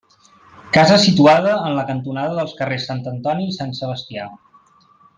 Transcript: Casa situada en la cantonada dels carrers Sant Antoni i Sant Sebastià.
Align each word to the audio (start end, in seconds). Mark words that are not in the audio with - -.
Casa 0.77 0.95
situada 1.03 1.51
en 1.67 1.77
la 1.79 1.83
cantonada 1.91 2.39
dels 2.39 2.57
carrers 2.63 2.91
Sant 2.91 3.07
Antoni 3.15 3.49
i 3.53 3.57
Sant 3.63 3.77
Sebastià. 3.83 4.29